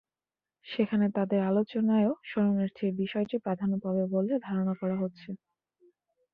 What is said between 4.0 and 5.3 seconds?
বলে ধারণা করা হচ্ছে।